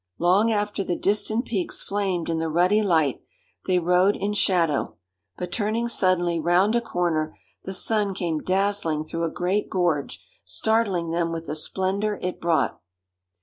Long 0.17 0.51
after 0.51 0.83
the 0.83 0.95
distant 0.95 1.45
peaks 1.45 1.83
flamed 1.83 2.27
in 2.27 2.39
the 2.39 2.49
ruddy 2.49 2.81
light, 2.81 3.21
they 3.67 3.77
rode 3.77 4.15
in 4.15 4.33
shadow; 4.33 4.95
but 5.37 5.51
turning 5.51 5.87
suddenly 5.87 6.39
round 6.39 6.75
a 6.75 6.81
corner, 6.81 7.37
the 7.65 7.73
sun 7.75 8.15
came 8.15 8.39
dazzling 8.41 9.03
through 9.03 9.25
a 9.25 9.29
great 9.29 9.69
gorge, 9.69 10.19
startling 10.43 11.11
them 11.11 11.31
with 11.31 11.45
the 11.45 11.53
splendour 11.53 12.17
it 12.23 12.41
brought. 12.41 12.81